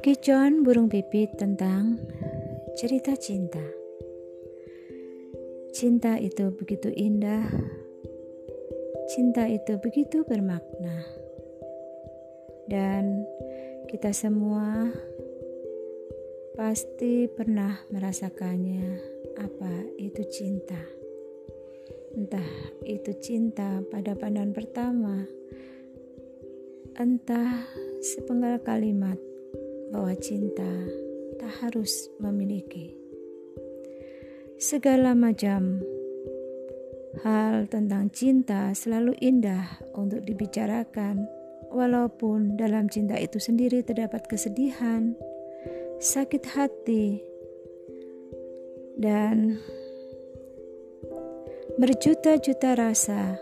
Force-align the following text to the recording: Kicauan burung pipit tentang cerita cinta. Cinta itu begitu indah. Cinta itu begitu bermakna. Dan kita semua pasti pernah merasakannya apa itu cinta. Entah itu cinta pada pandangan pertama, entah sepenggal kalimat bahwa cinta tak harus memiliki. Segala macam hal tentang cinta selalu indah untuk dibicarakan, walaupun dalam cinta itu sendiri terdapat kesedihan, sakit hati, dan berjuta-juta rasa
Kicauan 0.00 0.64
burung 0.64 0.88
pipit 0.88 1.36
tentang 1.36 2.00
cerita 2.72 3.12
cinta. 3.20 3.60
Cinta 5.76 6.16
itu 6.16 6.48
begitu 6.56 6.88
indah. 6.88 7.44
Cinta 9.12 9.44
itu 9.44 9.76
begitu 9.76 10.24
bermakna. 10.24 11.04
Dan 12.64 13.28
kita 13.92 14.16
semua 14.16 14.88
pasti 16.56 17.28
pernah 17.28 17.76
merasakannya 17.92 18.96
apa 19.36 19.84
itu 20.00 20.24
cinta. 20.32 20.80
Entah 22.16 22.48
itu 22.88 23.12
cinta 23.20 23.84
pada 23.92 24.16
pandangan 24.16 24.56
pertama, 24.56 25.28
entah 26.96 27.68
sepenggal 28.00 28.64
kalimat 28.64 29.20
bahwa 29.90 30.14
cinta 30.16 30.70
tak 31.36 31.52
harus 31.66 32.08
memiliki. 32.22 32.94
Segala 34.56 35.12
macam 35.18 35.82
hal 37.26 37.66
tentang 37.66 38.08
cinta 38.14 38.70
selalu 38.70 39.18
indah 39.18 39.82
untuk 39.98 40.22
dibicarakan, 40.22 41.26
walaupun 41.74 42.54
dalam 42.54 42.86
cinta 42.86 43.18
itu 43.18 43.42
sendiri 43.42 43.82
terdapat 43.82 44.30
kesedihan, 44.30 45.14
sakit 45.98 46.44
hati, 46.54 47.18
dan 49.00 49.58
berjuta-juta 51.80 52.76
rasa 52.76 53.40